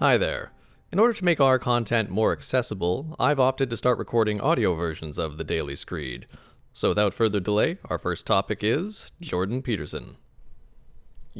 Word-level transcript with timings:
Hi 0.00 0.16
there. 0.16 0.52
In 0.90 0.98
order 0.98 1.12
to 1.12 1.24
make 1.24 1.40
our 1.40 1.58
content 1.58 2.10
more 2.10 2.32
accessible, 2.32 3.14
I've 3.18 3.38
opted 3.38 3.68
to 3.68 3.76
start 3.76 3.98
recording 3.98 4.40
audio 4.40 4.74
versions 4.74 5.18
of 5.18 5.36
the 5.36 5.44
Daily 5.44 5.76
Screed. 5.76 6.26
So 6.72 6.88
without 6.88 7.12
further 7.12 7.38
delay, 7.38 7.78
our 7.84 7.98
first 7.98 8.26
topic 8.26 8.64
is 8.64 9.12
Jordan 9.20 9.62
Peterson. 9.62 10.16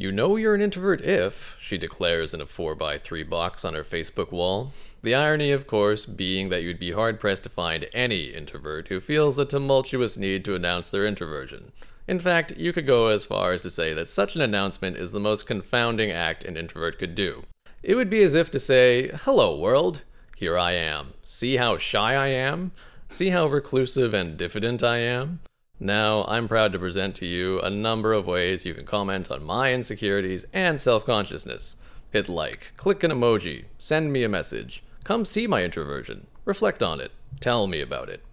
You 0.01 0.11
know 0.11 0.35
you're 0.35 0.55
an 0.55 0.63
introvert 0.63 1.01
if, 1.01 1.55
she 1.59 1.77
declares 1.77 2.33
in 2.33 2.41
a 2.41 2.47
4x3 2.47 3.29
box 3.29 3.63
on 3.63 3.75
her 3.75 3.83
Facebook 3.83 4.31
wall. 4.31 4.71
The 5.03 5.13
irony, 5.13 5.51
of 5.51 5.67
course, 5.67 6.07
being 6.07 6.49
that 6.49 6.63
you'd 6.63 6.79
be 6.79 6.93
hard 6.93 7.19
pressed 7.19 7.43
to 7.43 7.49
find 7.49 7.87
any 7.93 8.23
introvert 8.23 8.87
who 8.87 8.99
feels 8.99 9.37
a 9.37 9.45
tumultuous 9.45 10.17
need 10.17 10.43
to 10.45 10.55
announce 10.55 10.89
their 10.89 11.05
introversion. 11.05 11.71
In 12.07 12.19
fact, 12.19 12.57
you 12.57 12.73
could 12.73 12.87
go 12.87 13.09
as 13.09 13.25
far 13.25 13.51
as 13.51 13.61
to 13.61 13.69
say 13.69 13.93
that 13.93 14.07
such 14.07 14.33
an 14.33 14.41
announcement 14.41 14.97
is 14.97 15.11
the 15.11 15.19
most 15.19 15.45
confounding 15.45 16.09
act 16.09 16.45
an 16.45 16.57
introvert 16.57 16.97
could 16.97 17.13
do. 17.13 17.43
It 17.83 17.93
would 17.93 18.09
be 18.09 18.23
as 18.23 18.33
if 18.33 18.49
to 18.51 18.59
say, 18.59 19.11
Hello, 19.13 19.55
world. 19.55 20.01
Here 20.35 20.57
I 20.57 20.71
am. 20.71 21.13
See 21.23 21.57
how 21.57 21.77
shy 21.77 22.15
I 22.15 22.29
am? 22.29 22.71
See 23.07 23.29
how 23.29 23.45
reclusive 23.45 24.15
and 24.15 24.35
diffident 24.35 24.81
I 24.81 24.97
am? 24.97 25.41
Now, 25.83 26.25
I'm 26.25 26.47
proud 26.47 26.73
to 26.73 26.79
present 26.79 27.15
to 27.15 27.25
you 27.25 27.59
a 27.59 27.71
number 27.71 28.13
of 28.13 28.27
ways 28.27 28.67
you 28.67 28.75
can 28.75 28.85
comment 28.85 29.31
on 29.31 29.43
my 29.43 29.73
insecurities 29.73 30.45
and 30.53 30.79
self 30.79 31.07
consciousness. 31.07 31.75
Hit 32.11 32.29
like, 32.29 32.73
click 32.77 33.03
an 33.03 33.09
emoji, 33.09 33.65
send 33.79 34.13
me 34.13 34.23
a 34.23 34.29
message, 34.29 34.83
come 35.03 35.25
see 35.25 35.47
my 35.47 35.63
introversion, 35.63 36.27
reflect 36.45 36.83
on 36.83 37.01
it, 37.01 37.11
tell 37.39 37.65
me 37.65 37.81
about 37.81 38.09
it. 38.09 38.23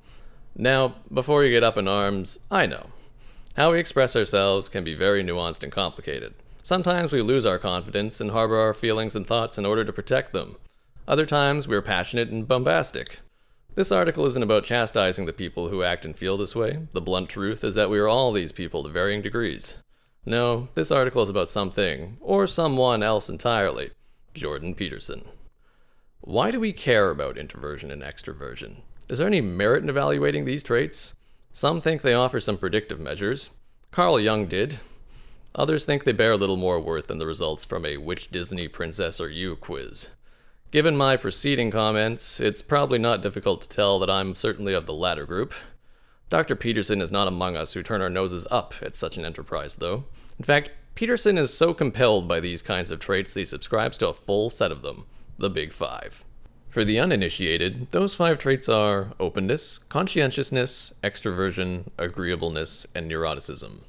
Now, 0.55 0.97
before 1.11 1.43
you 1.43 1.51
get 1.51 1.65
up 1.65 1.79
in 1.79 1.89
arms, 1.89 2.39
I 2.51 2.67
know. 2.67 2.89
How 3.57 3.73
we 3.73 3.79
express 3.79 4.15
ourselves 4.15 4.69
can 4.69 4.85
be 4.85 4.95
very 4.95 5.25
nuanced 5.25 5.63
and 5.63 5.73
complicated. 5.73 6.35
Sometimes 6.63 7.13
we 7.13 7.23
lose 7.23 7.47
our 7.47 7.59
confidence 7.59 8.21
and 8.21 8.33
harbor 8.33 8.59
our 8.59 8.75
feelings 8.75 9.17
and 9.17 9.27
thoughts 9.27 9.57
in 9.57 9.65
order 9.65 9.87
to 9.87 9.93
protect 9.93 10.35
them. 10.35 10.57
Other 11.07 11.25
times 11.25 11.67
we 11.67 11.77
are 11.77 11.81
passionate 11.81 12.29
and 12.29 12.47
bombastic. 12.47 13.21
This 13.75 13.93
article 13.93 14.27
isn't 14.27 14.43
about 14.43 14.65
chastising 14.65 15.27
the 15.27 15.33
people 15.33 15.69
who 15.69 15.83
act 15.83 16.05
and 16.05 16.17
feel 16.17 16.37
this 16.37 16.57
way. 16.57 16.89
The 16.93 17.01
blunt 17.01 17.29
truth 17.29 17.63
is 17.63 17.77
that 17.77 17.91
we 17.91 17.99
are 17.99 18.09
all 18.09 18.33
these 18.33 18.51
people 18.53 18.83
to 18.83 18.89
varying 18.89 19.23
degrees. 19.23 19.83
No, 20.27 20.69
this 20.75 20.91
article 20.91 21.23
is 21.23 21.29
about 21.29 21.49
something, 21.49 22.17
or 22.21 22.47
someone 22.47 23.03
else 23.03 23.29
entirely 23.29 23.91
Jordan 24.35 24.75
Peterson. 24.75 25.23
Why 26.21 26.51
do 26.51 26.61
we 26.61 26.73
care 26.73 27.11
about 27.11 27.39
introversion 27.39 27.91
and 27.91 28.03
extroversion? 28.03 28.83
Is 29.09 29.19
there 29.19 29.27
any 29.27 29.41
merit 29.41 29.83
in 29.83 29.89
evaluating 29.89 30.45
these 30.45 30.65
traits? 30.65 31.17
Some 31.53 31.81
think 31.81 32.03
they 32.03 32.15
offer 32.15 32.41
some 32.41 32.59
predictive 32.59 33.01
measures. 33.01 33.51
Carl 33.91 34.21
Jung 34.21 34.47
did. 34.47 34.81
Others 35.55 35.87
think 35.87 36.05
they 36.05 36.13
bear 36.13 36.37
little 36.37 36.57
more 36.57 36.79
worth 36.79 37.07
than 37.07 37.19
the 37.19 37.27
results 37.27 37.65
from 37.65 37.87
a 37.87 37.97
Which 37.97 38.31
Disney 38.31 38.69
Princess 38.69 39.21
Are 39.21 39.31
You 39.31 39.57
quiz. 39.57 40.11
Given 40.71 40.99
my 40.99 41.17
preceding 41.17 41.71
comments, 41.71 42.41
it's 42.41 42.61
probably 42.61 42.99
not 42.99 43.23
difficult 43.23 43.63
to 43.63 43.69
tell 43.69 43.99
that 44.01 44.11
I'm 44.11 44.35
certainly 44.35 44.75
of 44.75 44.85
the 44.85 44.93
latter 44.93 45.25
group. 45.25 45.55
Dr. 46.29 46.55
Peterson 46.55 47.01
is 47.01 47.11
not 47.11 47.27
among 47.27 47.57
us 47.57 47.73
who 47.73 47.83
turn 47.83 48.03
our 48.03 48.11
noses 48.11 48.47
up 48.51 48.75
at 48.83 48.95
such 48.95 49.17
an 49.17 49.25
enterprise, 49.25 49.77
though. 49.77 50.05
In 50.39 50.45
fact, 50.45 50.71
Peterson 50.95 51.39
is 51.39 51.57
so 51.57 51.73
compelled 51.73 52.29
by 52.29 52.39
these 52.39 52.61
kinds 52.61 52.91
of 52.91 52.99
traits 52.99 53.33
that 53.33 53.41
he 53.41 53.47
subscribes 53.47 53.97
to 53.99 54.09
a 54.09 54.13
full 54.13 54.51
set 54.51 54.71
of 54.71 54.83
them 54.83 55.07
the 55.39 55.49
Big 55.49 55.73
Five. 55.73 56.23
For 56.69 56.85
the 56.85 56.99
uninitiated, 56.99 57.91
those 57.93 58.15
five 58.15 58.39
traits 58.39 58.69
are 58.69 59.13
openness, 59.19 59.79
conscientiousness, 59.79 60.93
extroversion, 61.03 61.89
agreeableness, 61.97 62.87
and 62.95 63.11
neuroticism. 63.11 63.85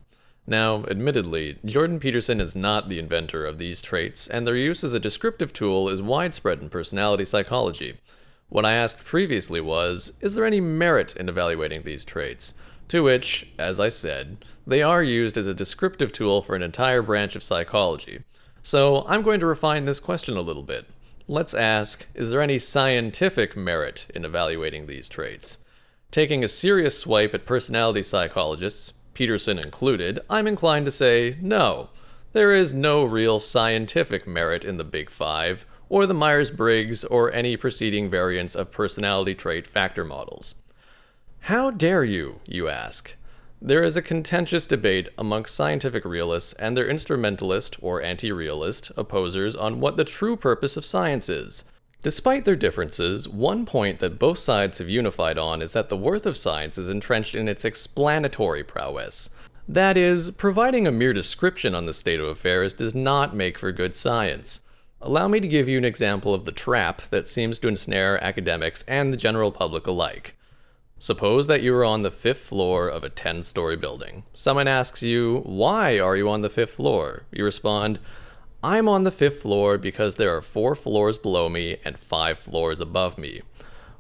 Now, 0.50 0.84
admittedly, 0.90 1.60
Jordan 1.64 2.00
Peterson 2.00 2.42
is 2.42 2.56
not 2.56 2.90
the 2.90 2.98
inventor 2.98 3.46
of 3.46 3.60
these 3.60 3.84
traits, 3.84 4.28
and 4.28 4.48
their 4.48 4.56
use 4.56 4.84
as 4.84 4.96
a 4.96 5.00
descriptive 5.00 5.54
tool 5.54 5.88
is 5.88 6.02
widespread 6.02 6.60
in 6.60 6.70
personality 6.70 7.24
psychology. 7.26 8.00
What 8.48 8.66
I 8.66 8.74
asked 8.74 9.06
previously 9.06 9.62
was 9.62 10.14
Is 10.22 10.34
there 10.34 10.46
any 10.46 10.60
merit 10.60 11.16
in 11.16 11.30
evaluating 11.30 11.84
these 11.84 12.04
traits? 12.04 12.56
To 12.88 13.04
which, 13.04 13.48
as 13.60 13.80
I 13.80 13.90
said, 13.90 14.44
they 14.66 14.82
are 14.82 15.04
used 15.04 15.38
as 15.38 15.46
a 15.46 15.54
descriptive 15.54 16.12
tool 16.12 16.42
for 16.42 16.56
an 16.56 16.64
entire 16.64 17.04
branch 17.04 17.36
of 17.36 17.44
psychology. 17.44 18.24
So 18.64 19.06
I'm 19.08 19.22
going 19.22 19.40
to 19.42 19.46
refine 19.46 19.86
this 19.86 20.00
question 20.00 20.36
a 20.36 20.42
little 20.42 20.64
bit. 20.64 20.88
Let's 21.28 21.54
ask 21.54 22.08
Is 22.16 22.32
there 22.32 22.42
any 22.42 22.58
scientific 22.58 23.56
merit 23.56 24.08
in 24.16 24.26
evaluating 24.26 24.88
these 24.88 25.10
traits? 25.10 25.60
Taking 26.10 26.44
a 26.44 26.48
serious 26.48 26.98
swipe 26.98 27.36
at 27.36 27.46
personality 27.46 28.02
psychologists, 28.02 28.94
Peterson 29.14 29.60
included, 29.60 30.20
I'm 30.30 30.48
inclined 30.48 30.86
to 30.86 30.92
say 30.92 31.38
no. 31.42 31.90
There 32.32 32.54
is 32.54 32.74
no 32.74 33.04
real 33.04 33.40
scientific 33.40 34.28
merit 34.28 34.64
in 34.64 34.78
the 34.78 34.84
Big 34.84 35.10
Five, 35.10 35.66
or 35.90 36.06
the 36.06 36.14
Myers 36.14 36.52
Briggs, 36.52 37.04
or 37.04 37.34
any 37.34 37.58
preceding 37.58 38.10
variants 38.10 38.56
of 38.56 38.72
personality 38.72 39.34
trait 39.34 39.66
factor 39.66 40.06
models. 40.06 40.56
How 41.42 41.72
dare 41.72 42.04
you, 42.04 42.42
you 42.46 42.70
ask? 42.70 43.16
There 43.62 43.84
is 43.84 43.98
a 43.98 44.02
contentious 44.02 44.66
debate 44.66 45.10
amongst 45.18 45.56
scientific 45.56 46.06
realists 46.06 46.54
and 46.54 46.78
their 46.78 46.88
instrumentalist 46.88 47.76
or 47.82 48.02
anti 48.02 48.32
realist 48.32 48.92
opposers 48.96 49.56
on 49.56 49.82
what 49.82 49.98
the 49.98 50.06
true 50.06 50.38
purpose 50.38 50.78
of 50.78 50.86
science 50.86 51.28
is. 51.28 51.66
Despite 52.02 52.46
their 52.46 52.56
differences, 52.56 53.28
one 53.28 53.66
point 53.66 54.00
that 54.00 54.20
both 54.20 54.38
sides 54.38 54.78
have 54.78 54.90
unified 54.90 55.38
on 55.38 55.62
is 55.62 55.74
that 55.74 55.90
the 55.90 55.98
worth 55.98 56.26
of 56.26 56.38
science 56.38 56.78
is 56.78 56.88
entrenched 56.88 57.36
in 57.36 57.50
its 57.50 57.66
explanatory 57.66 58.64
prowess. 58.64 59.36
That 59.68 59.98
is, 59.98 60.32
providing 60.32 60.88
a 60.88 60.92
mere 60.92 61.12
description 61.12 61.76
on 61.76 61.86
the 61.86 61.94
state 61.94 62.22
of 62.22 62.28
affairs 62.28 62.74
does 62.74 62.96
not 62.96 63.36
make 63.36 63.58
for 63.58 63.74
good 63.74 63.98
science. 63.98 64.62
Allow 65.02 65.28
me 65.28 65.42
to 65.42 65.48
give 65.48 65.68
you 65.68 65.78
an 65.78 65.86
example 65.86 66.34
of 66.34 66.46
the 66.46 66.54
trap 66.54 67.02
that 67.10 67.28
seems 67.28 67.60
to 67.60 67.68
ensnare 67.68 68.24
academics 68.24 68.84
and 68.84 69.12
the 69.12 69.18
general 69.18 69.52
public 69.52 69.86
alike. 69.86 70.36
Suppose 71.00 71.48
that 71.48 71.62
you 71.62 71.76
are 71.76 71.86
on 71.86 72.02
the 72.02 72.12
fifth 72.12 72.42
floor 72.42 72.88
of 72.88 73.04
a 73.04 73.10
10 73.10 73.44
story 73.44 73.76
building. 73.76 74.24
Someone 74.34 74.68
asks 74.68 75.04
you, 75.04 75.42
Why 75.46 76.00
are 76.00 76.18
you 76.18 76.30
on 76.30 76.42
the 76.42 76.50
fifth 76.50 76.74
floor? 76.74 77.24
You 77.32 77.46
respond, 77.46 78.00
I'm 78.62 78.90
on 78.90 79.06
the 79.06 79.12
fifth 79.12 79.44
floor 79.44 79.78
because 79.78 80.16
there 80.16 80.36
are 80.36 80.42
four 80.42 80.76
floors 80.76 81.18
below 81.18 81.48
me 81.48 81.78
and 81.86 81.98
five 81.98 82.38
floors 82.38 82.82
above 82.82 83.18
me. 83.18 83.42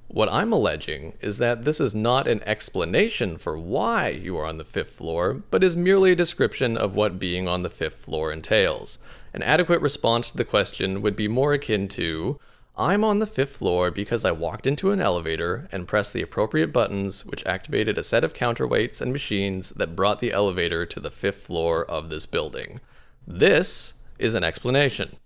What 0.09 0.29
I'm 0.29 0.51
alleging 0.51 1.13
is 1.21 1.37
that 1.37 1.63
this 1.63 1.79
is 1.79 1.95
not 1.95 2.27
an 2.27 2.43
explanation 2.45 3.37
for 3.37 3.57
why 3.57 4.09
you 4.09 4.35
are 4.37 4.45
on 4.45 4.57
the 4.57 4.65
fifth 4.65 4.91
floor, 4.91 5.43
but 5.49 5.63
is 5.63 5.77
merely 5.77 6.11
a 6.11 6.15
description 6.15 6.75
of 6.75 6.93
what 6.93 7.19
being 7.19 7.47
on 7.47 7.61
the 7.61 7.69
fifth 7.69 8.03
floor 8.03 8.33
entails. 8.33 8.99
An 9.33 9.43
adequate 9.43 9.79
response 9.79 10.29
to 10.31 10.37
the 10.37 10.43
question 10.43 11.01
would 11.01 11.15
be 11.15 11.29
more 11.29 11.53
akin 11.53 11.87
to 11.89 12.37
I'm 12.75 13.03
on 13.03 13.19
the 13.19 13.27
fifth 13.27 13.57
floor 13.57 13.91
because 13.91 14.25
I 14.25 14.31
walked 14.31 14.67
into 14.67 14.91
an 14.91 14.99
elevator 14.99 15.69
and 15.71 15.87
pressed 15.87 16.13
the 16.13 16.21
appropriate 16.21 16.73
buttons, 16.73 17.25
which 17.25 17.45
activated 17.45 17.97
a 17.97 18.03
set 18.03 18.25
of 18.25 18.33
counterweights 18.33 19.01
and 19.01 19.13
machines 19.13 19.69
that 19.71 19.95
brought 19.95 20.19
the 20.19 20.33
elevator 20.33 20.85
to 20.85 20.99
the 20.99 21.11
fifth 21.11 21.43
floor 21.43 21.85
of 21.85 22.09
this 22.09 22.25
building. 22.25 22.81
This 23.27 23.93
is 24.19 24.35
an 24.35 24.43
explanation. 24.43 25.17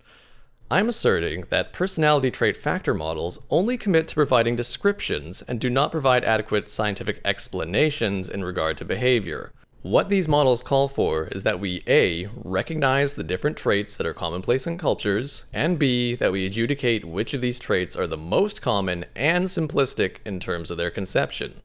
I'm 0.71 0.89
asserting 0.89 1.45
that 1.49 1.73
personality 1.73 2.31
trait 2.31 2.57
factor 2.57 2.93
models 2.93 3.39
only 3.49 3.77
commit 3.77 4.07
to 4.07 4.15
providing 4.15 4.55
descriptions 4.55 5.41
and 5.43 5.59
do 5.59 5.69
not 5.69 5.91
provide 5.91 6.23
adequate 6.23 6.69
scientific 6.69 7.21
explanations 7.25 8.27
in 8.29 8.43
regard 8.43 8.77
to 8.77 8.85
behavior. 8.85 9.51
What 9.83 10.07
these 10.07 10.29
models 10.29 10.63
call 10.63 10.87
for 10.87 11.27
is 11.27 11.43
that 11.43 11.59
we 11.59 11.83
A. 11.87 12.27
recognize 12.35 13.13
the 13.13 13.23
different 13.23 13.57
traits 13.57 13.97
that 13.97 14.07
are 14.07 14.13
commonplace 14.13 14.65
in 14.65 14.77
cultures, 14.77 15.45
and 15.53 15.77
B. 15.77 16.15
that 16.15 16.31
we 16.31 16.45
adjudicate 16.45 17.03
which 17.03 17.33
of 17.33 17.41
these 17.41 17.59
traits 17.59 17.95
are 17.97 18.07
the 18.07 18.17
most 18.17 18.61
common 18.61 19.03
and 19.13 19.45
simplistic 19.47 20.19
in 20.25 20.39
terms 20.39 20.71
of 20.71 20.77
their 20.77 20.89
conception. 20.89 21.61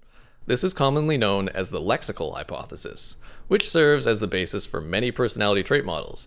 This 0.47 0.65
is 0.65 0.75
commonly 0.75 1.17
known 1.17 1.49
as 1.51 1.71
the 1.71 1.81
lexical 1.81 2.35
hypothesis, 2.35 3.19
which 3.47 3.71
serves 3.71 4.07
as 4.07 4.19
the 4.19 4.27
basis 4.27 4.67
for 4.67 4.81
many 4.81 5.13
personality 5.13 5.63
trait 5.63 5.85
models. 5.85 6.27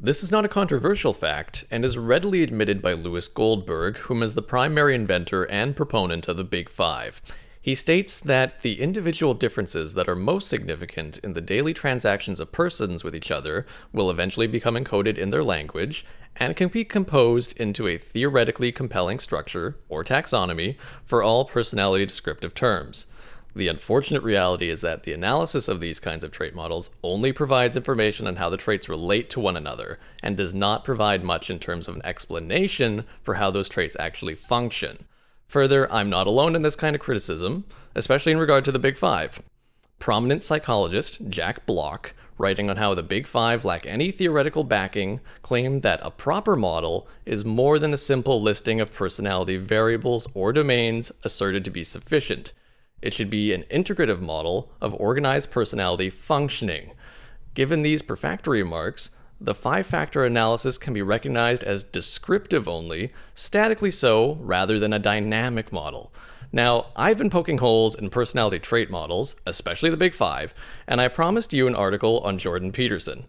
This 0.00 0.22
is 0.22 0.30
not 0.30 0.44
a 0.44 0.48
controversial 0.48 1.12
fact, 1.12 1.64
and 1.72 1.84
is 1.84 1.98
readily 1.98 2.44
admitted 2.44 2.80
by 2.80 2.92
Lewis 2.92 3.26
Goldberg, 3.26 3.96
whom 3.96 4.22
is 4.22 4.36
the 4.36 4.42
primary 4.42 4.94
inventor 4.94 5.42
and 5.50 5.74
proponent 5.74 6.28
of 6.28 6.36
the 6.36 6.44
Big 6.44 6.68
Five. 6.68 7.20
He 7.60 7.74
states 7.74 8.20
that 8.20 8.62
the 8.62 8.80
individual 8.80 9.34
differences 9.34 9.94
that 9.94 10.08
are 10.08 10.14
most 10.14 10.46
significant 10.46 11.18
in 11.18 11.32
the 11.32 11.40
daily 11.40 11.74
transactions 11.74 12.38
of 12.38 12.52
persons 12.52 13.02
with 13.02 13.12
each 13.12 13.32
other 13.32 13.66
will 13.92 14.08
eventually 14.08 14.46
become 14.46 14.76
encoded 14.76 15.18
in 15.18 15.30
their 15.30 15.42
language 15.42 16.06
and 16.36 16.54
can 16.54 16.68
be 16.68 16.84
composed 16.84 17.56
into 17.56 17.88
a 17.88 17.98
theoretically 17.98 18.70
compelling 18.70 19.18
structure, 19.18 19.76
or 19.88 20.04
taxonomy, 20.04 20.76
for 21.04 21.24
all 21.24 21.44
personality 21.44 22.06
descriptive 22.06 22.54
terms. 22.54 23.08
The 23.54 23.68
unfortunate 23.68 24.22
reality 24.22 24.68
is 24.68 24.82
that 24.82 25.02
the 25.02 25.12
analysis 25.12 25.68
of 25.68 25.80
these 25.80 25.98
kinds 25.98 26.22
of 26.22 26.30
trait 26.30 26.54
models 26.54 26.90
only 27.02 27.32
provides 27.32 27.76
information 27.76 28.26
on 28.26 28.36
how 28.36 28.50
the 28.50 28.56
traits 28.56 28.88
relate 28.88 29.30
to 29.30 29.40
one 29.40 29.56
another 29.56 29.98
and 30.22 30.36
does 30.36 30.54
not 30.54 30.84
provide 30.84 31.24
much 31.24 31.50
in 31.50 31.58
terms 31.58 31.88
of 31.88 31.96
an 31.96 32.04
explanation 32.04 33.04
for 33.22 33.34
how 33.34 33.50
those 33.50 33.68
traits 33.68 33.96
actually 33.98 34.34
function. 34.34 35.06
Further, 35.48 35.90
I'm 35.90 36.10
not 36.10 36.26
alone 36.26 36.54
in 36.54 36.62
this 36.62 36.76
kind 36.76 36.94
of 36.94 37.00
criticism, 37.00 37.64
especially 37.94 38.32
in 38.32 38.38
regard 38.38 38.66
to 38.66 38.72
the 38.72 38.78
Big 38.78 38.98
Five. 38.98 39.42
Prominent 39.98 40.42
psychologist 40.42 41.28
Jack 41.30 41.64
Block, 41.64 42.14
writing 42.36 42.68
on 42.68 42.76
how 42.76 42.94
the 42.94 43.02
Big 43.02 43.26
Five 43.26 43.64
lack 43.64 43.86
any 43.86 44.12
theoretical 44.12 44.62
backing, 44.62 45.20
claimed 45.40 45.82
that 45.82 46.00
a 46.02 46.10
proper 46.10 46.54
model 46.54 47.08
is 47.24 47.46
more 47.46 47.78
than 47.78 47.94
a 47.94 47.98
simple 47.98 48.40
listing 48.40 48.80
of 48.80 48.94
personality 48.94 49.56
variables 49.56 50.28
or 50.34 50.52
domains 50.52 51.10
asserted 51.24 51.64
to 51.64 51.70
be 51.70 51.82
sufficient. 51.82 52.52
It 53.00 53.12
should 53.12 53.30
be 53.30 53.52
an 53.52 53.64
integrative 53.70 54.20
model 54.20 54.72
of 54.80 54.94
organized 54.94 55.50
personality 55.50 56.10
functioning. 56.10 56.92
Given 57.54 57.82
these 57.82 58.02
prefatory 58.02 58.62
remarks, 58.62 59.10
the 59.40 59.54
five 59.54 59.86
factor 59.86 60.24
analysis 60.24 60.78
can 60.78 60.94
be 60.94 61.02
recognized 61.02 61.62
as 61.62 61.84
descriptive 61.84 62.68
only, 62.68 63.12
statically 63.34 63.90
so, 63.90 64.36
rather 64.40 64.78
than 64.80 64.92
a 64.92 64.98
dynamic 64.98 65.72
model. 65.72 66.12
Now, 66.50 66.86
I've 66.96 67.18
been 67.18 67.30
poking 67.30 67.58
holes 67.58 67.94
in 67.94 68.10
personality 68.10 68.58
trait 68.58 68.90
models, 68.90 69.36
especially 69.46 69.90
the 69.90 69.96
Big 69.96 70.14
Five, 70.14 70.54
and 70.86 71.00
I 71.00 71.08
promised 71.08 71.52
you 71.52 71.66
an 71.68 71.74
article 71.74 72.20
on 72.20 72.38
Jordan 72.38 72.72
Peterson. 72.72 73.26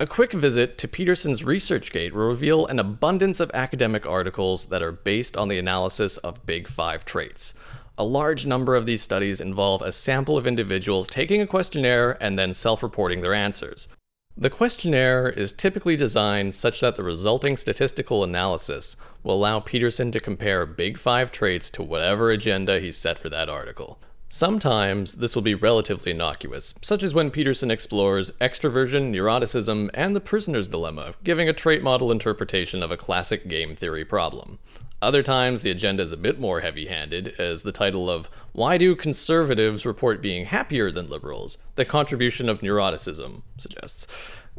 A 0.00 0.06
quick 0.06 0.32
visit 0.32 0.78
to 0.78 0.88
Peterson's 0.88 1.42
ResearchGate 1.42 2.12
will 2.12 2.28
reveal 2.28 2.66
an 2.66 2.78
abundance 2.78 3.38
of 3.38 3.50
academic 3.52 4.06
articles 4.06 4.66
that 4.66 4.82
are 4.82 4.92
based 4.92 5.36
on 5.36 5.48
the 5.48 5.58
analysis 5.58 6.16
of 6.18 6.46
Big 6.46 6.68
Five 6.68 7.04
traits. 7.04 7.52
A 8.00 8.04
large 8.04 8.46
number 8.46 8.76
of 8.76 8.86
these 8.86 9.02
studies 9.02 9.40
involve 9.40 9.82
a 9.82 9.90
sample 9.90 10.38
of 10.38 10.46
individuals 10.46 11.08
taking 11.08 11.40
a 11.40 11.48
questionnaire 11.48 12.16
and 12.22 12.38
then 12.38 12.54
self 12.54 12.80
reporting 12.80 13.22
their 13.22 13.34
answers. 13.34 13.88
The 14.36 14.50
questionnaire 14.50 15.28
is 15.28 15.52
typically 15.52 15.96
designed 15.96 16.54
such 16.54 16.78
that 16.78 16.94
the 16.94 17.02
resulting 17.02 17.56
statistical 17.56 18.22
analysis 18.22 18.94
will 19.24 19.34
allow 19.34 19.58
Peterson 19.58 20.12
to 20.12 20.20
compare 20.20 20.64
Big 20.64 20.96
Five 20.96 21.32
traits 21.32 21.70
to 21.70 21.82
whatever 21.82 22.30
agenda 22.30 22.78
he's 22.78 22.96
set 22.96 23.18
for 23.18 23.28
that 23.30 23.48
article. 23.48 23.98
Sometimes 24.28 25.14
this 25.14 25.34
will 25.34 25.42
be 25.42 25.56
relatively 25.56 26.12
innocuous, 26.12 26.74
such 26.82 27.02
as 27.02 27.14
when 27.14 27.32
Peterson 27.32 27.68
explores 27.68 28.30
extroversion, 28.40 29.12
neuroticism, 29.12 29.90
and 29.92 30.14
the 30.14 30.20
prisoner's 30.20 30.68
dilemma, 30.68 31.14
giving 31.24 31.48
a 31.48 31.52
trait 31.52 31.82
model 31.82 32.12
interpretation 32.12 32.80
of 32.80 32.92
a 32.92 32.96
classic 32.96 33.48
game 33.48 33.74
theory 33.74 34.04
problem. 34.04 34.60
Other 35.00 35.22
times, 35.22 35.62
the 35.62 35.70
agenda 35.70 36.02
is 36.02 36.12
a 36.12 36.16
bit 36.16 36.40
more 36.40 36.60
heavy 36.60 36.86
handed, 36.86 37.28
as 37.38 37.62
the 37.62 37.70
title 37.70 38.10
of 38.10 38.28
Why 38.52 38.76
Do 38.78 38.96
Conservatives 38.96 39.86
Report 39.86 40.20
Being 40.20 40.46
Happier 40.46 40.90
Than 40.90 41.08
Liberals? 41.08 41.58
The 41.76 41.84
Contribution 41.84 42.48
of 42.48 42.62
Neuroticism 42.62 43.42
suggests. 43.58 44.08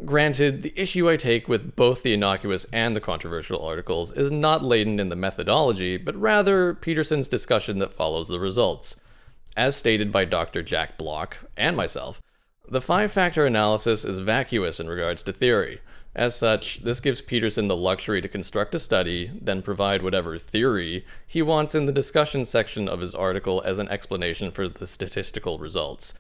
Granted, 0.06 0.64
the 0.64 0.74
issue 0.80 1.10
I 1.10 1.18
take 1.18 1.50
with 1.50 1.76
both 1.76 2.04
the 2.04 2.14
innocuous 2.14 2.64
and 2.72 2.96
the 2.96 3.02
controversial 3.02 3.62
articles 3.62 4.14
is 4.14 4.32
not 4.32 4.64
laden 4.64 4.98
in 4.98 5.10
the 5.10 5.18
methodology, 5.18 5.98
but 5.98 6.16
rather 6.16 6.74
Peterson's 6.74 7.28
discussion 7.28 7.80
that 7.80 7.92
follows 7.92 8.30
the 8.30 8.40
results. 8.40 9.02
As 9.58 9.76
stated 9.76 10.10
by 10.10 10.24
Dr. 10.24 10.64
Jack 10.64 10.98
Block 10.98 11.36
and 11.58 11.76
myself, 11.76 12.22
the 12.70 12.80
five 12.80 13.12
factor 13.12 13.46
analysis 13.46 14.06
is 14.06 14.20
vacuous 14.20 14.80
in 14.80 14.88
regards 14.88 15.22
to 15.24 15.34
theory. 15.34 15.82
As 16.16 16.36
such, 16.36 16.84
this 16.84 17.00
gives 17.00 17.22
Peterson 17.22 17.68
the 17.68 17.76
luxury 17.76 18.22
to 18.22 18.28
construct 18.28 18.74
a 18.74 18.80
study, 18.80 19.32
then 19.40 19.62
provide 19.62 20.02
whatever 20.02 20.38
theory 20.40 21.06
he 21.28 21.42
wants 21.42 21.76
in 21.76 21.86
the 21.86 21.92
discussion 21.92 22.46
section 22.46 22.90
of 22.90 23.00
his 23.00 23.14
article 23.14 23.62
as 23.64 23.78
an 23.78 23.90
explanation 23.90 24.50
for 24.50 24.68
the 24.68 24.88
statistical 24.88 25.60
results. 25.60 26.16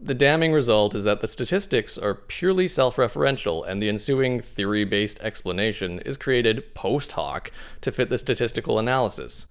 The 0.00 0.14
damning 0.14 0.52
result 0.52 0.94
is 0.94 1.04
that 1.04 1.20
the 1.20 1.28
statistics 1.28 1.96
are 1.98 2.14
purely 2.14 2.66
self 2.66 2.96
referential, 2.96 3.66
and 3.66 3.82
the 3.82 3.88
ensuing 3.88 4.40
theory 4.40 4.84
based 4.84 5.20
explanation 5.20 6.00
is 6.00 6.16
created 6.16 6.74
post 6.74 7.12
hoc 7.12 7.52
to 7.82 7.92
fit 7.92 8.10
the 8.10 8.18
statistical 8.18 8.78
analysis. 8.78 9.48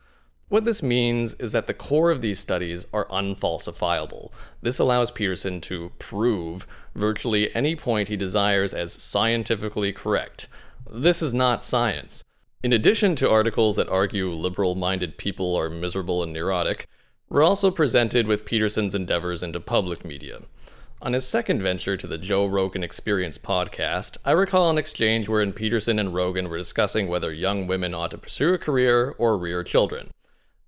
What 0.54 0.66
this 0.66 0.84
means 0.84 1.34
is 1.40 1.52
that 1.54 1.66
the 1.66 1.74
core 1.74 2.12
of 2.12 2.22
these 2.22 2.38
studies 2.38 2.86
are 2.94 3.08
unfalsifiable. 3.08 4.32
This 4.62 4.78
allows 4.78 5.10
Peterson 5.10 5.60
to 5.62 5.92
prove 5.98 6.68
virtually 6.94 7.50
any 7.56 7.76
point 7.76 8.08
he 8.08 8.16
desires 8.16 8.72
as 8.72 8.94
scientifically 8.94 9.92
correct. 9.92 10.48
This 10.88 11.24
is 11.24 11.34
not 11.34 11.64
science. 11.64 12.24
In 12.62 12.72
addition 12.72 13.16
to 13.16 13.32
articles 13.32 13.78
that 13.78 13.90
argue 13.90 14.30
liberal 14.30 14.76
minded 14.76 15.18
people 15.18 15.56
are 15.56 15.72
miserable 15.72 16.22
and 16.22 16.32
neurotic, 16.32 16.88
we're 17.30 17.42
also 17.42 17.72
presented 17.72 18.28
with 18.28 18.46
Peterson's 18.46 18.94
endeavors 18.94 19.42
into 19.42 19.60
public 19.60 20.06
media. 20.06 20.42
On 21.02 21.14
his 21.14 21.28
second 21.28 21.64
venture 21.64 21.98
to 21.98 22.06
the 22.06 22.20
Joe 22.20 22.46
Rogan 22.46 22.84
Experience 22.84 23.40
podcast, 23.40 24.18
I 24.24 24.34
recall 24.34 24.70
an 24.70 24.78
exchange 24.78 25.28
wherein 25.28 25.52
Peterson 25.52 25.98
and 25.98 26.14
Rogan 26.14 26.48
were 26.48 26.60
discussing 26.60 27.08
whether 27.08 27.34
young 27.34 27.66
women 27.66 27.96
ought 27.96 28.12
to 28.12 28.20
pursue 28.20 28.54
a 28.54 28.60
career 28.60 29.16
or 29.18 29.36
rear 29.36 29.64
children. 29.64 30.12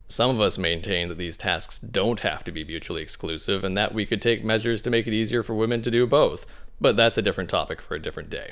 Some 0.07 0.29
of 0.29 0.39
us 0.39 0.57
maintain 0.57 1.09
that 1.09 1.17
these 1.17 1.37
tasks 1.37 1.79
don't 1.79 2.19
have 2.19 2.43
to 2.43 2.51
be 2.51 2.63
mutually 2.63 3.01
exclusive 3.01 3.63
and 3.63 3.75
that 3.75 3.93
we 3.93 4.05
could 4.05 4.21
take 4.21 4.43
measures 4.43 4.81
to 4.83 4.91
make 4.91 5.07
it 5.07 5.13
easier 5.13 5.41
for 5.41 5.55
women 5.55 5.81
to 5.81 5.91
do 5.91 6.05
both, 6.05 6.45
but 6.79 6.95
that's 6.95 7.17
a 7.17 7.23
different 7.23 7.49
topic 7.49 7.81
for 7.81 7.95
a 7.95 8.01
different 8.01 8.29
day. 8.29 8.51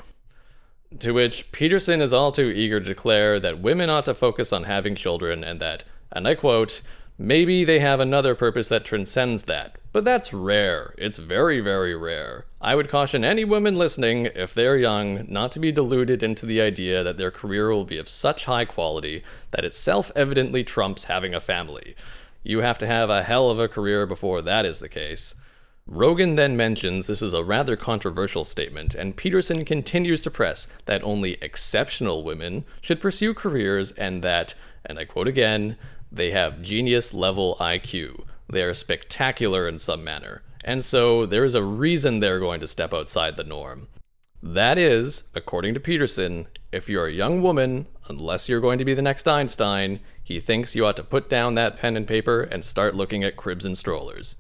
To 1.00 1.12
which 1.12 1.52
Peterson 1.52 2.02
is 2.02 2.14
all 2.14 2.32
too 2.32 2.52
eager 2.56 2.80
to 2.80 2.86
declare 2.86 3.40
that 3.40 3.60
women 3.60 3.90
ought 3.90 4.06
to 4.06 4.14
focus 4.14 4.52
on 4.52 4.64
having 4.64 4.96
children 4.96 5.44
and 5.44 5.60
that, 5.60 5.84
and 6.12 6.28
I 6.28 6.36
quote, 6.36 6.82
Maybe 7.18 7.64
they 7.64 7.80
have 7.80 8.00
another 8.00 8.34
purpose 8.34 8.70
that 8.70 8.86
transcends 8.86 9.44
that, 9.44 9.78
but 9.92 10.04
that's 10.04 10.34
rare. 10.34 10.96
It's 10.98 11.20
very, 11.20 11.60
very 11.60 11.96
rare. 11.96 12.46
I 12.60 12.74
would 12.74 12.90
caution 12.90 13.24
any 13.24 13.46
women 13.46 13.76
listening, 13.76 14.30
if 14.34 14.54
they're 14.56 14.78
young, 14.78 15.26
not 15.30 15.52
to 15.52 15.60
be 15.60 15.72
deluded 15.72 16.24
into 16.24 16.48
the 16.48 16.60
idea 16.60 17.04
that 17.04 17.18
their 17.18 17.30
career 17.30 17.70
will 17.70 17.86
be 17.86 18.00
of 18.00 18.10
such 18.10 18.46
high 18.46 18.66
quality 18.66 19.24
that 19.52 19.64
it 19.64 19.76
self 19.76 20.12
evidently 20.16 20.64
trumps 20.64 21.04
having 21.04 21.36
a 21.36 21.40
family. 21.40 21.96
You 22.42 22.60
have 22.60 22.80
to 22.80 22.88
have 22.88 23.12
a 23.12 23.24
hell 23.24 23.52
of 23.52 23.60
a 23.60 23.68
career 23.68 24.08
before 24.08 24.42
that 24.42 24.66
is 24.66 24.80
the 24.80 24.90
case. 24.90 25.36
Rogan 25.86 26.36
then 26.36 26.58
mentions 26.58 27.08
this 27.08 27.22
is 27.22 27.34
a 27.34 27.44
rather 27.44 27.76
controversial 27.76 28.44
statement, 28.44 28.96
and 28.96 29.18
Peterson 29.18 29.66
continues 29.66 30.22
to 30.24 30.32
press 30.32 30.66
that 30.86 31.04
only 31.04 31.34
exceptional 31.42 32.24
women 32.24 32.66
should 32.82 33.00
pursue 33.02 33.34
careers 33.34 33.92
and 33.92 34.24
that, 34.24 34.56
and 34.86 34.98
I 34.98 35.06
quote 35.06 35.28
again, 35.28 35.78
they 36.14 36.30
have 36.30 36.62
genius 36.62 37.12
level 37.14 37.58
IQ. 37.60 38.26
They 38.48 38.62
are 38.62 38.76
spectacular 38.76 39.68
in 39.68 39.80
some 39.80 40.04
manner. 40.04 40.44
And 40.64 40.86
so 40.86 41.26
there 41.26 41.44
is 41.44 41.56
a 41.56 41.64
reason 41.64 42.20
they're 42.20 42.40
going 42.40 42.60
to 42.60 42.68
step 42.68 42.94
outside 42.94 43.36
the 43.36 43.44
norm. 43.44 43.88
That 44.42 44.78
is, 44.78 45.30
according 45.34 45.74
to 45.74 45.80
Peterson, 45.80 46.48
if 46.72 46.88
you're 46.88 47.08
a 47.08 47.12
young 47.12 47.42
woman, 47.42 47.88
unless 48.10 48.48
you're 48.48 48.62
going 48.62 48.78
to 48.78 48.86
be 48.86 48.94
the 48.94 49.02
next 49.02 49.28
Einstein, 49.28 50.00
he 50.24 50.40
thinks 50.40 50.76
you 50.76 50.86
ought 50.86 50.98
to 50.98 51.04
put 51.04 51.30
down 51.30 51.56
that 51.56 51.80
pen 51.80 51.98
and 51.98 52.08
paper 52.08 52.44
and 52.44 52.64
start 52.64 52.96
looking 52.96 53.24
at 53.24 53.36
cribs 53.36 53.66
and 53.66 53.78
strollers. 53.78 54.36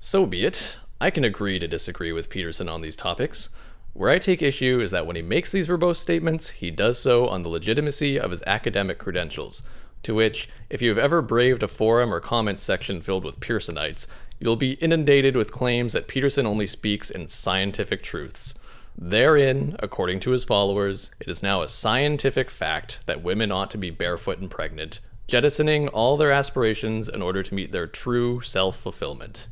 So 0.00 0.26
be 0.26 0.44
it. 0.44 0.78
I 1.00 1.10
can 1.10 1.24
agree 1.24 1.58
to 1.58 1.68
disagree 1.68 2.12
with 2.12 2.30
Peterson 2.30 2.68
on 2.68 2.80
these 2.80 2.96
topics. 2.96 3.50
Where 3.92 4.10
I 4.10 4.18
take 4.18 4.40
issue 4.40 4.80
is 4.80 4.90
that 4.92 5.06
when 5.06 5.16
he 5.16 5.22
makes 5.22 5.52
these 5.52 5.68
verbose 5.68 5.98
statements, 5.98 6.50
he 6.50 6.70
does 6.70 6.98
so 6.98 7.28
on 7.28 7.42
the 7.42 7.48
legitimacy 7.48 8.18
of 8.18 8.30
his 8.30 8.42
academic 8.46 8.98
credentials, 8.98 9.62
to 10.02 10.14
which, 10.14 10.48
if 10.70 10.82
you 10.82 10.88
have 10.88 10.98
ever 10.98 11.22
braved 11.22 11.62
a 11.62 11.68
forum 11.68 12.12
or 12.12 12.20
comment 12.20 12.60
section 12.60 13.00
filled 13.00 13.24
with 13.24 13.40
Pearsonites, 13.40 14.06
you'll 14.38 14.56
be 14.56 14.72
inundated 14.74 15.36
with 15.36 15.52
claims 15.52 15.92
that 15.92 16.08
Peterson 16.08 16.46
only 16.46 16.66
speaks 16.66 17.10
in 17.10 17.28
scientific 17.28 18.02
truths. 18.02 18.58
Therein, 18.98 19.76
according 19.78 20.20
to 20.20 20.30
his 20.30 20.44
followers, 20.44 21.10
it 21.20 21.28
is 21.28 21.42
now 21.42 21.62
a 21.62 21.68
scientific 21.68 22.50
fact 22.50 23.06
that 23.06 23.22
women 23.22 23.50
ought 23.50 23.70
to 23.70 23.78
be 23.78 23.90
barefoot 23.90 24.38
and 24.38 24.50
pregnant, 24.50 25.00
jettisoning 25.28 25.88
all 25.88 26.16
their 26.16 26.32
aspirations 26.32 27.08
in 27.08 27.22
order 27.22 27.42
to 27.42 27.54
meet 27.54 27.72
their 27.72 27.86
true 27.86 28.40
self 28.40 28.76
fulfillment. 28.76 29.48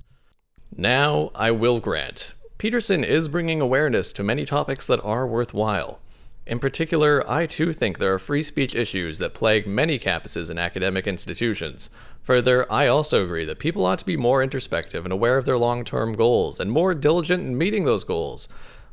Now, 0.76 1.30
I 1.34 1.50
will 1.50 1.80
grant, 1.80 2.34
Peterson 2.58 3.02
is 3.04 3.28
bringing 3.28 3.62
awareness 3.62 4.12
to 4.12 4.22
many 4.22 4.44
topics 4.44 4.86
that 4.86 5.02
are 5.02 5.26
worthwhile. 5.26 6.00
In 6.46 6.58
particular, 6.58 7.28
I 7.30 7.46
too 7.46 7.72
think 7.72 7.98
there 7.98 8.12
are 8.14 8.18
free 8.18 8.42
speech 8.42 8.74
issues 8.74 9.18
that 9.18 9.34
plague 9.34 9.66
many 9.66 9.98
campuses 9.98 10.50
and 10.50 10.58
academic 10.58 11.06
institutions. 11.06 11.90
Further, 12.22 12.70
I 12.72 12.86
also 12.86 13.24
agree 13.24 13.44
that 13.44 13.58
people 13.58 13.84
ought 13.84 13.98
to 14.00 14.06
be 14.06 14.16
more 14.16 14.42
introspective 14.42 15.04
and 15.04 15.12
aware 15.12 15.36
of 15.36 15.44
their 15.44 15.58
long 15.58 15.84
term 15.84 16.14
goals, 16.14 16.58
and 16.58 16.72
more 16.72 16.94
diligent 16.94 17.42
in 17.42 17.58
meeting 17.58 17.84
those 17.84 18.04
goals. 18.04 18.48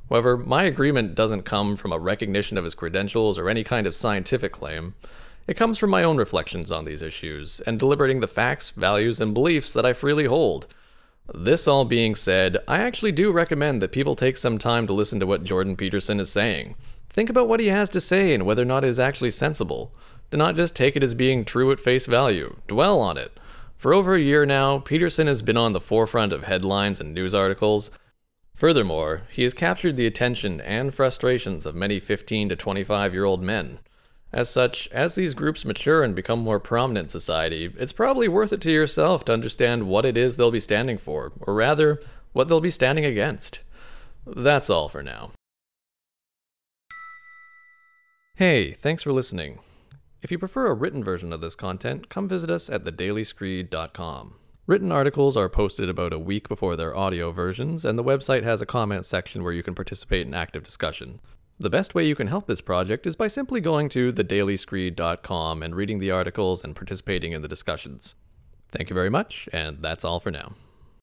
However, 0.09 0.37
my 0.37 0.63
agreement 0.63 1.15
doesn't 1.15 1.43
come 1.43 1.75
from 1.75 1.91
a 1.91 1.99
recognition 1.99 2.57
of 2.57 2.63
his 2.63 2.75
credentials 2.75 3.37
or 3.37 3.49
any 3.49 3.63
kind 3.63 3.87
of 3.87 3.95
scientific 3.95 4.51
claim. 4.51 4.95
It 5.47 5.57
comes 5.57 5.77
from 5.77 5.89
my 5.89 6.03
own 6.03 6.17
reflections 6.17 6.71
on 6.71 6.85
these 6.85 7.01
issues, 7.01 7.59
and 7.61 7.79
deliberating 7.79 8.19
the 8.19 8.27
facts, 8.27 8.69
values, 8.69 9.21
and 9.21 9.33
beliefs 9.33 9.71
that 9.73 9.85
I 9.85 9.93
freely 9.93 10.25
hold. 10.25 10.67
This 11.33 11.67
all 11.67 11.83
being 11.83 12.15
said, 12.15 12.57
I 12.67 12.79
actually 12.79 13.11
do 13.11 13.31
recommend 13.31 13.81
that 13.81 13.91
people 13.91 14.15
take 14.15 14.37
some 14.37 14.57
time 14.57 14.87
to 14.87 14.93
listen 14.93 15.19
to 15.19 15.27
what 15.27 15.43
Jordan 15.43 15.75
Peterson 15.75 16.19
is 16.19 16.29
saying. 16.29 16.75
Think 17.09 17.29
about 17.29 17.47
what 17.47 17.59
he 17.59 17.67
has 17.67 17.89
to 17.91 17.99
say 17.99 18.33
and 18.33 18.45
whether 18.45 18.61
or 18.61 18.65
not 18.65 18.83
it 18.83 18.89
is 18.89 18.99
actually 18.99 19.31
sensible. 19.31 19.93
Do 20.29 20.37
not 20.37 20.55
just 20.55 20.75
take 20.75 20.95
it 20.95 21.03
as 21.03 21.13
being 21.13 21.43
true 21.43 21.71
at 21.71 21.79
face 21.79 22.05
value. 22.05 22.55
Dwell 22.67 22.99
on 22.99 23.17
it. 23.17 23.37
For 23.77 23.93
over 23.93 24.15
a 24.15 24.21
year 24.21 24.45
now, 24.45 24.79
Peterson 24.79 25.27
has 25.27 25.41
been 25.41 25.57
on 25.57 25.73
the 25.73 25.81
forefront 25.81 26.33
of 26.33 26.45
headlines 26.45 26.99
and 26.99 27.13
news 27.13 27.35
articles. 27.35 27.91
Furthermore, 28.55 29.23
he 29.29 29.43
has 29.43 29.53
captured 29.53 29.97
the 29.97 30.07
attention 30.07 30.61
and 30.61 30.93
frustrations 30.93 31.65
of 31.65 31.75
many 31.75 31.99
15 31.99 32.49
to 32.49 32.55
25 32.55 33.13
year 33.13 33.25
old 33.25 33.43
men. 33.43 33.79
As 34.33 34.49
such, 34.49 34.89
as 34.91 35.15
these 35.15 35.33
groups 35.33 35.63
mature 35.63 36.03
and 36.03 36.15
become 36.15 36.39
more 36.39 36.59
prominent 36.59 37.05
in 37.05 37.09
society, 37.09 37.73
it's 37.77 37.93
probably 37.93 38.27
worth 38.27 38.51
it 38.51 38.61
to 38.61 38.71
yourself 38.71 39.23
to 39.25 39.33
understand 39.33 39.87
what 39.87 40.05
it 40.05 40.17
is 40.17 40.35
they'll 40.35 40.51
be 40.51 40.59
standing 40.59 40.97
for, 40.97 41.31
or 41.39 41.53
rather, 41.53 42.01
what 42.33 42.49
they'll 42.49 42.59
be 42.59 42.69
standing 42.69 43.05
against. 43.05 43.63
That's 44.25 44.69
all 44.69 44.89
for 44.89 45.01
now. 45.01 45.31
Hey, 48.35 48.73
thanks 48.73 49.01
for 49.01 49.13
listening. 49.13 49.59
If 50.21 50.31
you 50.31 50.37
prefer 50.37 50.67
a 50.67 50.73
written 50.73 51.03
version 51.03 51.31
of 51.31 51.41
this 51.41 51.55
content, 51.55 52.09
come 52.09 52.27
visit 52.27 52.49
us 52.49 52.69
at 52.69 52.83
thedailyscreed.com. 52.83 54.35
Written 54.67 54.91
articles 54.91 55.37
are 55.37 55.47
posted 55.47 55.87
about 55.87 56.11
a 56.11 56.19
week 56.19 56.49
before 56.49 56.75
their 56.75 56.95
audio 56.95 57.31
versions, 57.31 57.85
and 57.85 57.97
the 57.97 58.03
website 58.03 58.43
has 58.43 58.61
a 58.61 58.65
comment 58.65 59.05
section 59.05 59.41
where 59.41 59.53
you 59.53 59.63
can 59.63 59.73
participate 59.73 60.27
in 60.27 60.33
active 60.33 60.63
discussion. 60.63 61.21
The 61.59 61.71
best 61.71 61.95
way 61.95 62.05
you 62.05 62.15
can 62.15 62.27
help 62.27 62.45
this 62.45 62.61
project 62.61 63.07
is 63.07 63.15
by 63.15 63.27
simply 63.27 63.61
going 63.61 63.89
to 63.89 64.13
thedailyscreed.com 64.13 65.63
and 65.63 65.75
reading 65.75 65.97
the 65.97 66.11
articles 66.11 66.63
and 66.63 66.75
participating 66.75 67.31
in 67.31 67.41
the 67.41 67.47
discussions. 67.47 68.13
Thank 68.71 68.91
you 68.91 68.93
very 68.93 69.09
much, 69.09 69.49
and 69.51 69.81
that's 69.81 70.05
all 70.05 70.19
for 70.19 70.29
now. 70.29 70.53